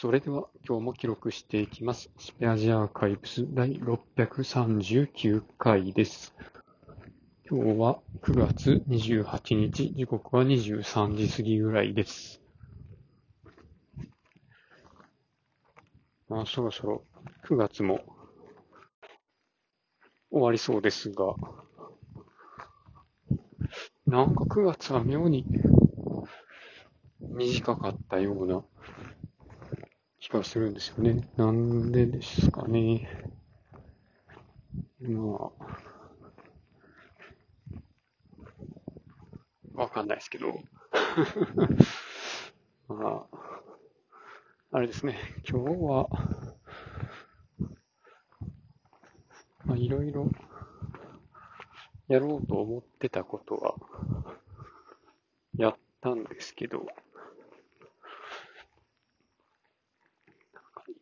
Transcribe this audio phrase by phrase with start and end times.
[0.00, 2.10] それでは今日も記録していきます。
[2.16, 6.34] スペアジアーカイブス第639回です。
[7.46, 12.40] 今日は9月28日、時刻は23時過ぎぐらいです。
[16.30, 17.04] まあそろそろ
[17.46, 18.00] 9月も
[20.30, 21.34] 終わりそうですが、
[24.06, 25.44] なんか9月は妙に
[27.20, 28.64] 短かったような
[30.38, 31.28] がするんですよね。
[31.36, 33.08] なんでですかね。
[35.00, 35.52] ま
[39.74, 40.60] あ、わかんないですけど。
[42.88, 43.40] まあ、
[44.72, 45.18] あれですね。
[45.48, 46.08] 今日は、
[49.64, 50.30] まあ、いろいろ
[52.08, 53.74] やろうと思ってたことは
[55.56, 56.86] やったんですけど、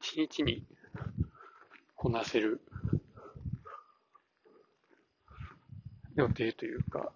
[0.00, 0.64] 一日に
[1.94, 2.60] こなせる。
[6.16, 7.12] 予定というか、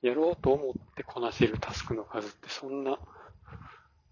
[0.00, 2.98] やろうと思ってこなせるタスクの数ってそんな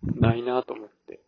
[0.02, 1.20] ないなと思って。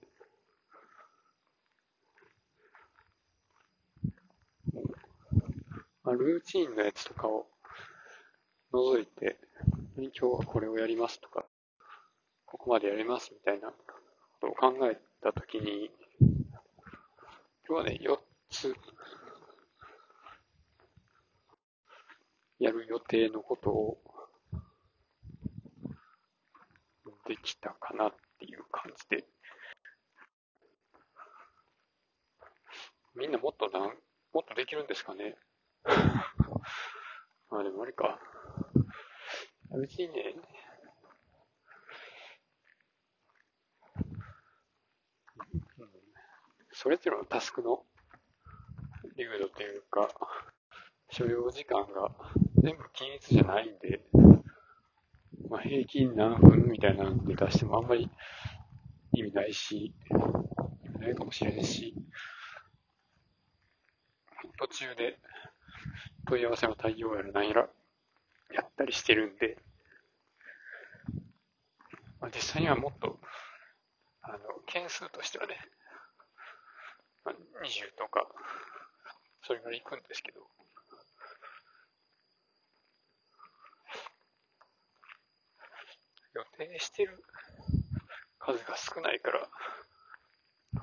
[6.04, 7.46] まあ、ルーチンのやつとかを
[8.72, 9.38] 除いて、
[9.96, 11.46] 今日はこれをやりますとか、
[12.58, 13.74] ここまでやりますみたいなこ
[14.40, 15.90] とを考えたときに、
[17.68, 18.16] 今日はね、4
[18.48, 18.74] つ
[22.58, 23.98] やる予定のことを
[27.28, 29.26] できたかなっていう感じで、
[33.14, 33.82] みんなもっとなん、
[34.32, 35.36] もっとできるんですかね。
[35.84, 38.18] あ、でもあれか。
[39.78, 40.34] 別にね、
[46.86, 47.82] それぞれのタスクの
[49.18, 50.08] 流度というか、
[51.10, 52.12] 所要時間が
[52.62, 54.02] 全部均一じゃないんで、
[55.50, 58.08] まあ、平均何分みたいなので出してもあんまり
[59.14, 59.94] 意味ないし、
[60.84, 61.92] 意味ないかもしれないし、
[64.56, 65.18] 途中で
[66.28, 67.68] 問い合わせの対応やら何やら
[68.54, 69.58] やったりしてるんで、
[72.20, 73.18] まあ、実際にはもっと、
[74.22, 75.56] あの、件数としてはね、
[77.26, 78.24] まあ、20とか、
[79.42, 80.40] それぐらい行くんですけど、
[86.34, 87.24] 予定してる
[88.38, 89.48] 数が少ないから、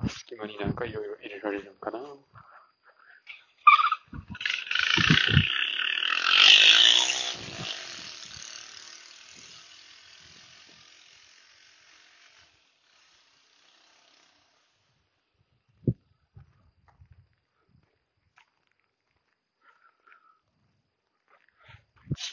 [0.08, 1.98] 隙間になんかいろいろ入れられるのかな。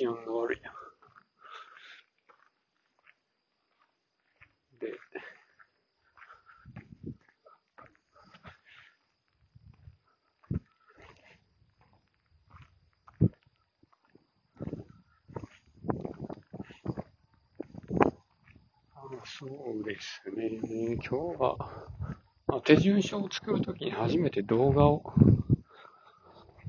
[0.02, 0.72] 治安が悪いな。
[4.80, 4.94] で、
[19.24, 20.96] そうですね。
[20.96, 21.58] 今日は、
[22.48, 25.04] まあ、手順書を作るときに初めて動画を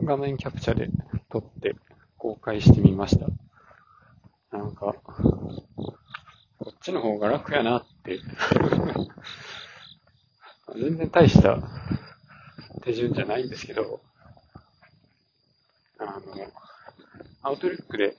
[0.03, 0.91] 画面キャプチャで
[1.31, 1.75] 撮って
[2.43, 3.27] 公開してみました。
[4.51, 5.63] なんか、こ
[6.71, 8.19] っちの方が楽やなって。
[10.75, 11.61] 全然大した
[12.83, 14.01] 手順じゃないんですけど、
[16.01, 16.21] あの、
[17.43, 18.17] アウトルックで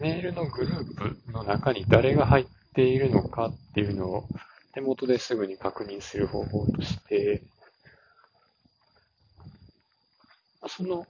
[0.00, 4.28] メールのグループの中に誰が入っているのかっていうのを
[4.74, 7.44] 手元ですぐに確認する方法として、
[10.66, 11.06] その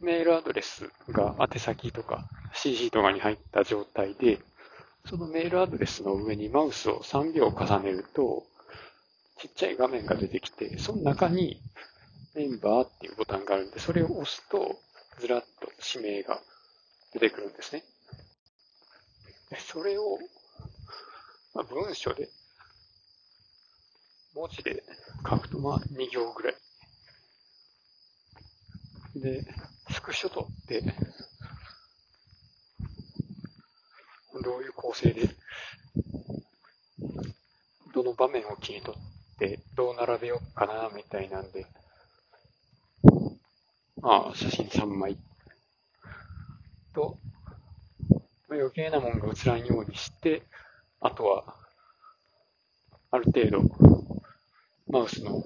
[0.00, 4.40] メールアドレスが宛先とか CC とかに入った状態で、
[5.08, 8.44] そのメールアドレスの上にマウスを3秒重ねると、
[9.38, 11.60] ちっちゃい画面が出てきて、その中に
[12.34, 14.76] メンバーっていうボタンがあるんで、それを押すと、
[15.18, 16.40] ずらっと指名が
[17.12, 17.82] 出てくるんですね。
[19.58, 20.18] それを、
[21.54, 22.28] まあ、文章で、
[24.34, 24.82] 文字で
[25.28, 26.54] 書くと、まあ、2行ぐらい。
[29.16, 29.42] で、
[29.90, 30.82] スクショ取って、
[34.44, 35.30] どういう構成で、
[37.94, 41.66] どの場面を切り取って、どう並べようかな、みたいなんで、
[44.02, 45.16] まあ、写真3枚。
[46.94, 47.16] と、
[48.50, 50.42] 余計なもんが映らんようにして、
[51.00, 51.56] あとは、
[53.10, 53.62] ある程度、
[54.88, 55.42] マウスの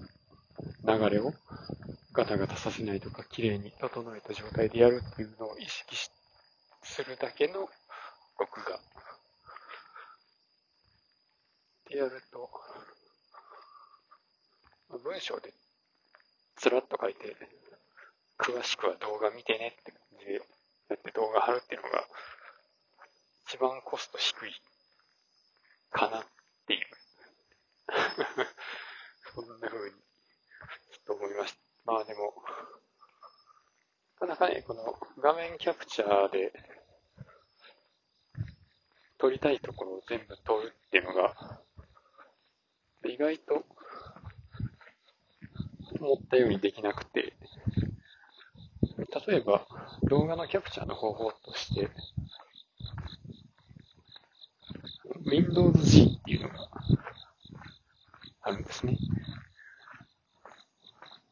[0.84, 1.32] 流れを
[2.12, 6.10] ガタガタさせないとか、綺麗に整えた状態でやるっていうのを意識し
[6.82, 7.68] するだけの
[8.38, 8.80] 録画。
[11.88, 12.50] でやると、
[15.04, 15.52] 文章で
[16.56, 17.36] つらっと書いて、
[18.38, 22.04] 詳しくは動画見てねって感じでやって動画貼るっていうのが、
[23.46, 24.52] 一番コスト低い
[25.90, 26.26] かなっ
[26.66, 26.86] ていう
[29.34, 31.59] そんな風に、ちょっと思いました。
[31.84, 32.34] まあでも、
[34.20, 36.52] なかなかね、この画面キャプチャーで、
[39.18, 41.60] 撮りたいところを全部撮るっていうのが、
[43.04, 43.64] 意外と
[46.00, 47.34] 思ったようにできなくて、
[49.26, 49.66] 例えば
[50.04, 51.90] 動画のキャプチャーの方法として、
[55.26, 56.68] Windows G っていうのが
[58.42, 58.96] あるんですね。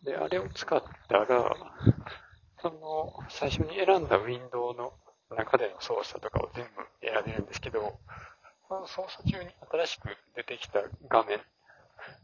[0.02, 1.26] で、あれを使ったら、
[2.60, 4.92] その、最初に選んだウィンドウの
[5.36, 7.98] 中での操作とかを全部選べるんですけど、
[8.68, 11.38] この操作中に新しく出てきた画面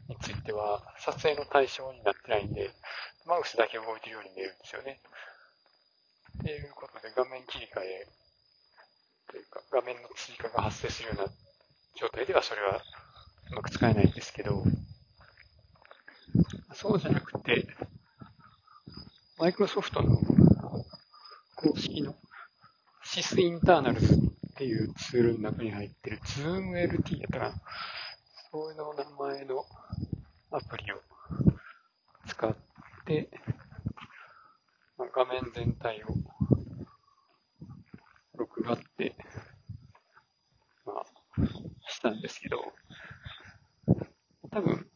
[0.09, 2.69] については、撮影の対象になってないんで、
[3.25, 4.99] マウスだけ動いてるように見えるんですよね。
[6.39, 8.07] っていうことで、画面切り替え
[9.27, 11.31] というか、画面の追加が発生するような
[11.95, 12.81] 状態ではそれは
[13.51, 14.63] うまく使えないんですけど、
[16.73, 17.67] そうじゃなくて、
[19.37, 20.17] マイクロソフトの
[21.55, 22.15] 公式の
[23.03, 24.17] SIS インターナルズっ
[24.55, 27.53] ていうツールの中に入ってる ZoomLT やったかな。
[28.51, 29.65] そういうの名前の
[30.51, 31.01] アプリを
[32.27, 32.55] 使っ
[33.05, 33.29] て、
[34.97, 36.07] 画面全体を
[38.37, 39.15] 録画って、
[40.85, 41.05] まあ、
[41.89, 42.73] したんですけど、
[44.51, 44.87] 多分、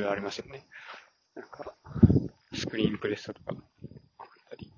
[0.00, 0.66] ろいろありますよね。
[1.34, 1.74] なんか、
[2.54, 4.72] スクリーンプレッソとかあったり。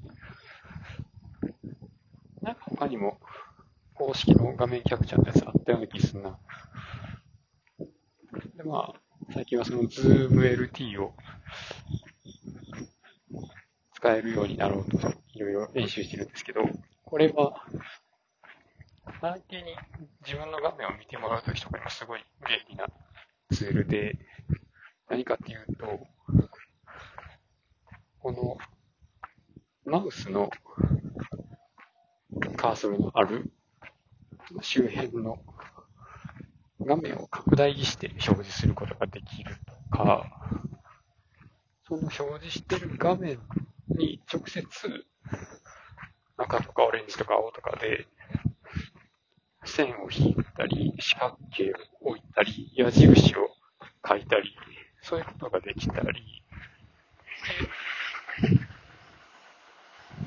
[2.43, 3.21] なんか他にも、
[3.95, 6.39] 公式の画面キャプチャーのやつあったような気するな。
[8.57, 9.01] で、まあ、
[9.33, 11.15] 最近はその ZoomLT を
[13.95, 14.99] 使えるようになろうと、
[15.35, 16.63] いろいろ練習してるんですけど、
[17.05, 17.65] これは、
[19.21, 19.77] 相手に
[20.25, 22.87] 自分の画面を見てもらうときとかにもすごい便利な
[23.53, 24.19] ツールで、
[25.13, 26.07] 何かっていうと、
[28.19, 28.57] この、
[29.85, 30.49] マウスの
[32.57, 33.53] カーソルのある
[34.63, 35.37] 周辺の
[36.81, 39.55] 画面を拡大して表示することができる
[39.91, 40.25] とか、
[41.87, 43.39] その表示してる画面
[43.89, 44.65] に直接
[46.39, 48.07] 赤とかオレンジとか青とかで
[49.67, 51.71] 線を引いたり、四角形
[52.01, 53.51] を置いたり、矢印を
[54.09, 54.57] 書いたり、
[55.03, 56.43] そういうことができたり、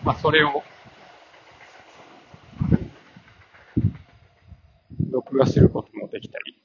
[0.04, 0.64] まあ、それを、
[5.10, 6.62] 録画することもできたり、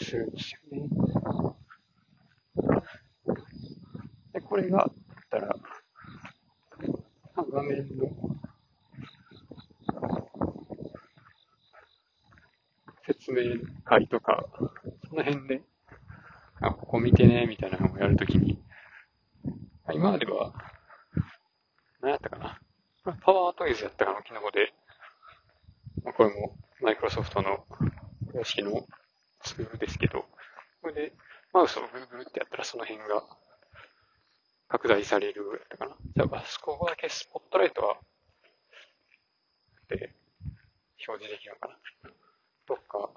[0.00, 0.88] するんですよね。
[4.32, 4.94] で、これがあっ
[5.30, 5.54] たら、
[7.52, 8.08] 画面の
[13.06, 13.42] 説明
[13.84, 14.46] 会とか、
[15.08, 15.62] その辺で、
[16.92, 18.62] こ見てね、みたいなのをやるときに、
[19.94, 20.52] 今までは、
[22.02, 22.60] 何やったかな。
[23.22, 24.74] パワートイズやったかの機能で、
[26.04, 27.64] これもマイクロソフトの
[28.30, 28.86] 公式の
[29.42, 30.26] ツールですけど、
[30.82, 31.12] これで
[31.54, 33.24] マウスをぐるぐるってやったらその辺が
[34.68, 35.96] 拡大されるやったかな。
[36.14, 37.96] じゃあ、ここだけスポットライトは、
[39.88, 40.12] で、
[41.08, 42.10] 表示できるのかな。
[42.66, 43.10] とか、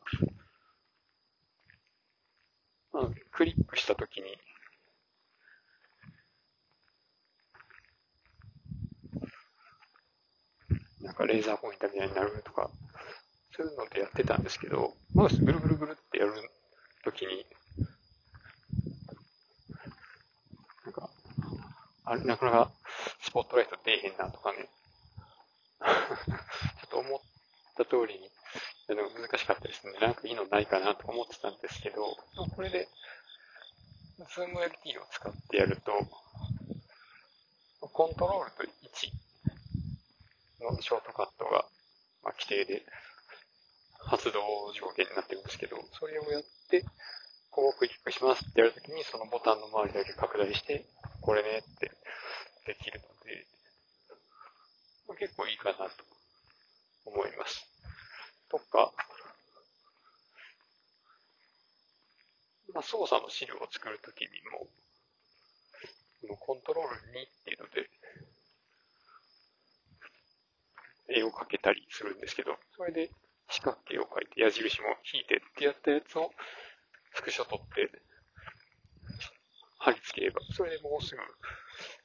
[2.95, 4.37] まあ、クリックしたときに、
[11.01, 12.69] なんかレーザーポインターみたいになるとか、
[13.55, 16.33] そういうのでやってたんですけど、マウスぐるぐるぐるってやる
[17.03, 17.45] ときに、
[20.85, 21.09] なんか、
[22.05, 22.71] あれ、なかなか
[23.21, 24.69] スポットライト出えへんなとかね、
[25.85, 28.31] ちょっと思った通りに
[28.87, 29.93] 難しかったですね。
[29.99, 32.15] なんかいいのないかなと思ってたんですけど、
[32.55, 32.87] これで、
[34.33, 35.91] ズーム LT を使ってやると、
[37.91, 38.71] コントロールと1
[40.71, 41.67] のショートカットが、
[42.23, 42.85] まあ、規定で
[43.99, 44.39] 発動
[44.73, 46.81] 条件になってるんですけど、それをやって、
[47.51, 50.85] ここをクリックしますってやるときに、そのボタンの周りだけ拡大して、
[51.21, 51.91] これねって
[52.65, 53.47] できるので、
[55.19, 56.14] 結構いいかなと
[57.05, 57.65] 思います。
[58.49, 58.93] とか、
[62.73, 64.67] まあ、操作の資料を作るときにも、
[66.21, 67.89] このコントロール2っていうので、
[71.07, 73.11] 絵を描けたりするんですけど、それで
[73.49, 76.31] 四角形を描いて矢印も引いてってやったやつを
[77.13, 77.91] スクショ取って
[79.77, 81.21] 貼り付ければ、それでもうすぐ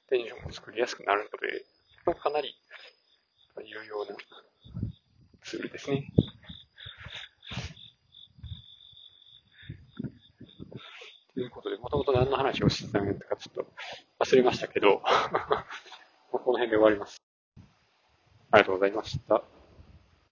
[0.08, 1.64] テンションも作りやすくなるので、
[2.04, 2.54] まあ、かなり
[3.64, 4.14] 有用な
[5.50, 6.04] ツールですね。
[11.34, 13.66] ということで、もともと何の話をしてたのかちょっと
[14.20, 15.02] 忘れましたけど
[16.30, 17.20] この辺で終わります。
[18.52, 19.42] ありがとうございました。